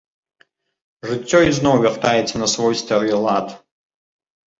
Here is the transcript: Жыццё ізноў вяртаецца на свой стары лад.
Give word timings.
Жыццё 1.09 1.39
ізноў 1.49 1.75
вяртаецца 1.83 2.35
на 2.41 2.47
свой 2.53 2.73
стары 2.81 3.11
лад. 3.27 3.47